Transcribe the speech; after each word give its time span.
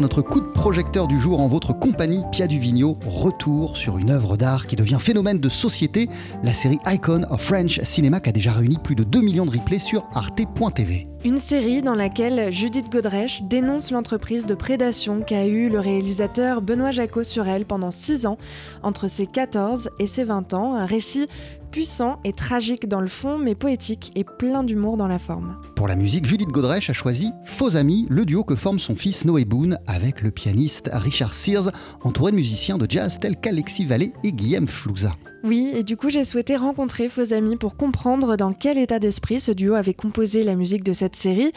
notre 0.00 0.22
coup 0.22 0.40
de 0.40 0.46
projecteur 0.46 1.06
du 1.06 1.18
jour 1.18 1.40
en 1.40 1.48
votre 1.48 1.72
compagnie, 1.72 2.22
Pia 2.32 2.46
Duvigneau. 2.46 2.98
Retour 3.06 3.76
sur 3.76 3.98
une 3.98 4.10
œuvre 4.10 4.36
d'art 4.36 4.66
qui 4.66 4.76
devient 4.76 4.98
phénomène 5.00 5.38
de 5.38 5.48
société, 5.48 6.08
la 6.42 6.54
série 6.54 6.78
Icon 6.86 7.24
of 7.30 7.40
French 7.40 7.80
Cinema 7.82 8.20
qui 8.20 8.28
a 8.28 8.32
déjà 8.32 8.52
réuni 8.52 8.78
plus 8.78 8.94
de 8.94 9.04
2 9.04 9.20
millions 9.20 9.46
de 9.46 9.50
replays 9.50 9.78
sur 9.78 10.06
arte.tv. 10.14 11.06
Une 11.26 11.38
série 11.38 11.82
dans 11.82 11.96
laquelle 11.96 12.52
Judith 12.52 12.88
Godrèche 12.88 13.42
dénonce 13.42 13.90
l'entreprise 13.90 14.46
de 14.46 14.54
prédation 14.54 15.22
qu'a 15.22 15.44
eu 15.44 15.68
le 15.68 15.80
réalisateur 15.80 16.62
Benoît 16.62 16.92
Jacot 16.92 17.24
sur 17.24 17.48
elle 17.48 17.66
pendant 17.66 17.90
6 17.90 18.26
ans, 18.26 18.38
entre 18.84 19.08
ses 19.08 19.26
14 19.26 19.90
et 19.98 20.06
ses 20.06 20.22
20 20.22 20.54
ans. 20.54 20.74
Un 20.76 20.86
récit 20.86 21.26
puissant 21.72 22.20
et 22.22 22.32
tragique 22.32 22.86
dans 22.86 23.00
le 23.00 23.08
fond, 23.08 23.38
mais 23.38 23.56
poétique 23.56 24.12
et 24.14 24.22
plein 24.22 24.62
d'humour 24.62 24.96
dans 24.96 25.08
la 25.08 25.18
forme. 25.18 25.56
Pour 25.74 25.88
la 25.88 25.96
musique, 25.96 26.26
Judith 26.26 26.50
Godrèche 26.50 26.90
a 26.90 26.92
choisi 26.92 27.32
Faux 27.44 27.76
Amis, 27.76 28.06
le 28.08 28.24
duo 28.24 28.44
que 28.44 28.54
forme 28.54 28.78
son 28.78 28.94
fils 28.94 29.24
Noé 29.24 29.44
Boone 29.44 29.80
avec 29.88 30.22
le 30.22 30.30
pianiste 30.30 30.88
Richard 30.92 31.34
Sears, 31.34 31.72
entouré 32.04 32.30
de 32.30 32.36
musiciens 32.36 32.78
de 32.78 32.86
jazz 32.88 33.18
tels 33.18 33.36
qu'Alexis 33.36 33.84
Vallée 33.84 34.12
et 34.22 34.32
Guillaume 34.32 34.68
Flouza. 34.68 35.16
Oui, 35.44 35.70
et 35.74 35.84
du 35.84 35.96
coup 35.96 36.10
j'ai 36.10 36.24
souhaité 36.24 36.56
rencontrer 36.56 37.08
Faux 37.08 37.32
Amis 37.32 37.56
pour 37.56 37.76
comprendre 37.76 38.36
dans 38.36 38.52
quel 38.52 38.78
état 38.78 38.98
d'esprit 38.98 39.38
ce 39.38 39.52
duo 39.52 39.74
avait 39.74 39.94
composé 39.94 40.42
la 40.42 40.56
musique 40.56 40.82
de 40.82 40.92
cette 40.92 41.14
série. 41.16 41.52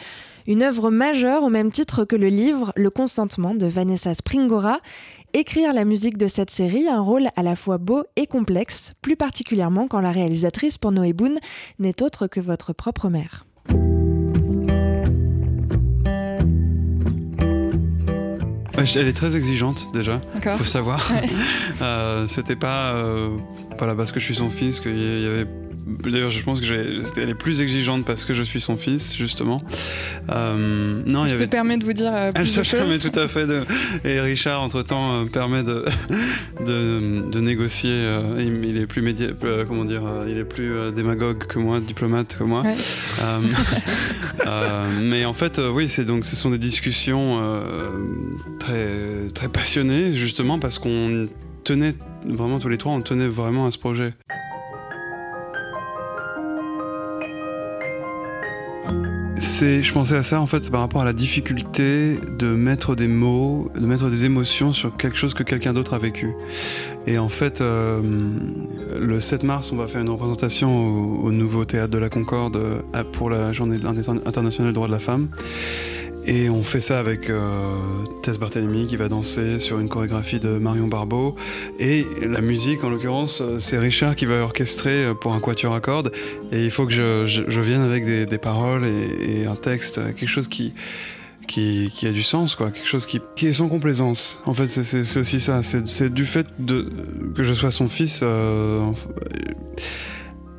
Une 0.46 0.62
œuvre 0.62 0.90
majeure 0.90 1.44
au 1.44 1.48
même 1.48 1.70
titre 1.70 2.04
que 2.04 2.16
le 2.16 2.28
livre 2.28 2.72
Le 2.76 2.90
consentement 2.90 3.54
de 3.54 3.66
Vanessa 3.66 4.14
Springora. 4.14 4.80
Écrire 5.32 5.72
la 5.72 5.84
musique 5.84 6.18
de 6.18 6.26
cette 6.26 6.50
série 6.50 6.88
a 6.88 6.96
un 6.96 7.00
rôle 7.00 7.28
à 7.36 7.42
la 7.42 7.54
fois 7.54 7.78
beau 7.78 8.04
et 8.16 8.26
complexe, 8.26 8.94
plus 9.00 9.16
particulièrement 9.16 9.86
quand 9.86 10.00
la 10.00 10.10
réalisatrice 10.10 10.76
pour 10.76 10.90
Noé 10.90 11.12
Boone 11.12 11.38
n'est 11.78 12.02
autre 12.02 12.26
que 12.26 12.40
votre 12.40 12.72
propre 12.72 13.08
mère. 13.08 13.46
Elle 18.96 19.08
est 19.08 19.12
très 19.12 19.36
exigeante 19.36 19.90
déjà, 19.92 20.20
il 20.36 20.58
faut 20.58 20.64
savoir. 20.64 21.10
euh, 21.82 22.26
C'était 22.28 22.56
pas 22.56 22.94
euh, 22.94 23.30
voilà, 23.78 23.94
parce 23.94 24.12
que 24.12 24.20
je 24.20 24.24
suis 24.24 24.34
son 24.34 24.50
fils 24.50 24.80
qu'il 24.80 24.98
y 24.98 25.26
avait 25.26 25.46
D'ailleurs, 25.98 26.30
je 26.30 26.42
pense 26.42 26.60
que 26.60 27.20
elle 27.20 27.28
est 27.28 27.34
plus 27.34 27.60
exigeante 27.60 28.04
parce 28.04 28.24
que 28.24 28.34
je 28.34 28.42
suis 28.42 28.60
son 28.60 28.76
fils, 28.76 29.16
justement. 29.16 29.62
Euh, 30.30 31.02
non, 31.06 31.24
il, 31.24 31.32
se 31.32 31.44
permet 31.44 31.78
de 31.78 31.84
vous 31.84 31.92
dire 31.92 32.12
euh, 32.14 32.32
plus 32.32 32.58
Elle 32.58 32.64
se 32.64 32.76
permet 32.76 32.98
tout 32.98 33.18
à 33.18 33.28
fait. 33.28 33.46
De... 33.46 33.62
Et 34.04 34.20
Richard, 34.20 34.62
entre-temps, 34.62 35.12
euh, 35.12 35.24
permet 35.24 35.62
de, 35.62 35.84
de, 36.66 37.40
négocier. 37.40 37.92
Euh, 37.92 38.38
il, 38.38 38.78
est 38.78 38.86
plus 38.86 39.02
média... 39.02 39.28
comment 39.66 39.84
dire 39.84 40.02
Il 40.28 40.38
est 40.38 40.44
plus 40.44 40.70
démagogue 40.94 41.46
que 41.46 41.58
moi, 41.58 41.80
diplomate 41.80 42.36
que 42.36 42.44
moi. 42.44 42.62
mais 45.00 45.24
en 45.24 45.32
fait, 45.32 45.60
oui, 45.72 45.88
c'est 45.88 46.04
donc 46.04 46.24
ce 46.24 46.36
sont 46.36 46.50
des 46.50 46.58
discussions 46.58 47.40
très 48.58 48.69
très 49.34 49.48
passionnées, 49.48 50.14
justement 50.14 50.58
parce 50.58 50.78
qu'on 50.78 51.28
tenait 51.64 51.94
vraiment 52.24 52.58
tous 52.58 52.68
les 52.68 52.78
trois, 52.78 52.92
on 52.92 53.02
tenait 53.02 53.28
vraiment 53.28 53.66
à 53.66 53.70
ce 53.70 53.78
projet. 53.78 54.12
je 59.60 59.92
pensais 59.92 60.16
à 60.16 60.22
ça 60.22 60.40
en 60.40 60.46
fait 60.46 60.70
par 60.70 60.80
rapport 60.80 61.02
à 61.02 61.04
la 61.04 61.12
difficulté 61.12 62.18
de 62.38 62.46
mettre 62.46 62.94
des 62.94 63.08
mots, 63.08 63.70
de 63.74 63.86
mettre 63.86 64.08
des 64.08 64.24
émotions 64.24 64.72
sur 64.72 64.96
quelque 64.96 65.16
chose 65.16 65.34
que 65.34 65.42
quelqu'un 65.42 65.72
d'autre 65.72 65.94
a 65.94 65.98
vécu. 65.98 66.32
Et 67.06 67.18
en 67.18 67.28
fait, 67.28 67.60
euh, 67.60 68.00
le 68.98 69.20
7 69.20 69.42
mars, 69.42 69.72
on 69.72 69.76
va 69.76 69.86
faire 69.86 70.00
une 70.00 70.08
représentation 70.08 71.24
au, 71.24 71.32
nouveau 71.32 71.64
théâtre 71.64 71.90
de 71.90 71.98
la 71.98 72.08
Concorde 72.08 72.56
euh, 72.56 73.04
pour 73.12 73.30
la 73.30 73.52
journée 73.52 73.78
internationale 74.26 74.72
des 74.72 74.74
droits 74.74 74.86
de 74.86 74.92
la 74.92 74.98
femme. 74.98 75.28
Et 76.26 76.50
on 76.50 76.62
fait 76.62 76.80
ça 76.80 76.98
avec 76.98 77.30
euh, 77.30 77.78
Tess 78.22 78.38
Barthélemy 78.38 78.86
qui 78.86 78.96
va 78.96 79.08
danser 79.08 79.58
sur 79.58 79.78
une 79.78 79.88
chorégraphie 79.88 80.38
de 80.38 80.50
Marion 80.50 80.86
Barbeau. 80.86 81.34
Et 81.78 82.04
la 82.20 82.40
musique, 82.40 82.84
en 82.84 82.90
l'occurrence, 82.90 83.40
euh, 83.40 83.58
c'est 83.58 83.78
Richard 83.78 84.14
qui 84.14 84.26
va 84.26 84.36
orchestrer 84.42 85.06
euh, 85.06 85.14
pour 85.14 85.32
un 85.32 85.40
quatuor 85.40 85.74
à 85.74 85.80
cordes. 85.80 86.12
Et 86.52 86.64
il 86.64 86.70
faut 86.70 86.86
que 86.86 86.92
je, 86.92 87.60
vienne 87.60 87.80
avec 87.80 88.04
des, 88.04 88.38
paroles 88.38 88.86
et, 88.86 89.46
un 89.46 89.56
texte, 89.56 90.00
quelque 90.14 90.28
chose 90.28 90.48
qui, 90.48 90.74
qui, 91.50 92.06
a 92.06 92.12
du 92.12 92.22
sens, 92.22 92.54
quoi. 92.54 92.70
Quelque 92.70 92.88
chose 92.88 93.06
qui, 93.06 93.20
qui 93.34 93.46
est 93.46 93.52
sans 93.52 93.68
complaisance. 93.68 94.40
En 94.44 94.54
fait, 94.54 94.68
c'est 94.68 95.18
aussi 95.18 95.40
ça. 95.40 95.62
C'est 95.62 96.12
du 96.12 96.24
fait 96.24 96.46
de, 96.58 96.88
que 97.34 97.42
je 97.42 97.54
sois 97.54 97.70
son 97.70 97.88
fils. 97.88 98.20
Euh, 98.22 98.84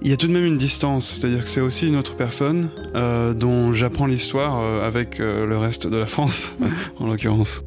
il 0.02 0.10
y 0.10 0.14
a 0.14 0.18
tout 0.18 0.28
de 0.28 0.34
même 0.34 0.46
une 0.46 0.58
distance, 0.58 1.08
c'est-à-dire 1.08 1.44
que 1.44 1.50
c'est 1.50 1.62
aussi 1.62 1.88
une 1.88 1.96
autre 1.96 2.16
personne 2.16 2.70
euh, 2.96 3.34
dont 3.34 3.74
j'apprends 3.74 4.08
l'histoire 4.08 4.60
euh, 4.60 4.86
avec 4.86 5.20
euh, 5.20 5.46
le 5.46 5.58
reste 5.58 5.86
de 5.86 5.98
la 5.98 6.08
France, 6.08 6.56
en 7.00 7.08
l'occurrence. 7.08 7.64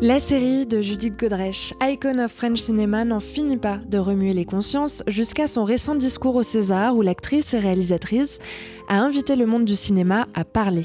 La 0.00 0.18
série 0.18 0.66
de 0.66 0.80
Judith 0.80 1.16
Godrèche, 1.16 1.74
Icon 1.80 2.18
of 2.18 2.32
French 2.32 2.58
Cinema, 2.58 3.04
n'en 3.04 3.20
finit 3.20 3.56
pas 3.56 3.78
de 3.88 3.98
remuer 3.98 4.34
les 4.34 4.44
consciences 4.44 5.02
jusqu'à 5.06 5.46
son 5.46 5.64
récent 5.64 5.94
discours 5.94 6.34
au 6.34 6.42
César 6.42 6.96
où 6.96 7.02
l'actrice 7.02 7.54
et 7.54 7.58
réalisatrice 7.60 8.38
a 8.88 8.98
invité 8.98 9.36
le 9.36 9.46
monde 9.46 9.64
du 9.64 9.76
cinéma 9.76 10.26
à 10.34 10.44
parler. 10.44 10.82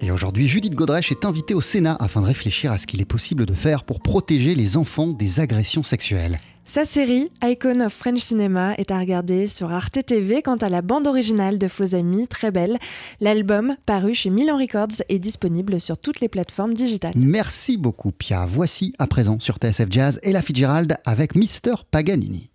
Et 0.00 0.10
aujourd'hui, 0.10 0.48
Judith 0.48 0.74
Godrèche 0.74 1.10
est 1.10 1.24
invitée 1.24 1.54
au 1.54 1.60
Sénat 1.60 1.96
afin 2.00 2.20
de 2.20 2.26
réfléchir 2.26 2.70
à 2.70 2.78
ce 2.78 2.86
qu'il 2.86 3.00
est 3.00 3.06
possible 3.06 3.46
de 3.46 3.54
faire 3.54 3.84
pour 3.84 4.00
protéger 4.00 4.54
les 4.54 4.76
enfants 4.76 5.08
des 5.08 5.40
agressions 5.40 5.84
sexuelles. 5.84 6.38
Sa 6.68 6.84
série, 6.84 7.30
Icon 7.44 7.80
of 7.80 7.92
French 7.92 8.18
Cinema, 8.18 8.74
est 8.74 8.90
à 8.90 8.98
regarder 8.98 9.46
sur 9.46 9.70
Arte 9.70 10.04
TV 10.04 10.42
quant 10.42 10.56
à 10.56 10.68
la 10.68 10.82
bande 10.82 11.06
originale 11.06 11.60
de 11.60 11.68
Faux 11.68 11.94
Amis, 11.94 12.26
très 12.26 12.50
belle. 12.50 12.78
L'album, 13.20 13.76
paru 13.86 14.14
chez 14.14 14.30
Milan 14.30 14.58
Records, 14.58 15.00
est 15.08 15.20
disponible 15.20 15.80
sur 15.80 15.96
toutes 15.96 16.18
les 16.18 16.28
plateformes 16.28 16.74
digitales. 16.74 17.12
Merci 17.14 17.76
beaucoup, 17.76 18.10
Pia. 18.10 18.46
Voici 18.46 18.92
à 18.98 19.06
présent 19.06 19.38
sur 19.38 19.58
TSF 19.58 19.86
Jazz 19.90 20.18
et 20.24 20.32
la 20.32 20.42
Fitzgerald 20.42 20.98
avec 21.04 21.36
Mister 21.36 21.74
Paganini. 21.88 22.50